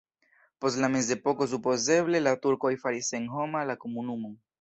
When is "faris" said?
2.85-3.11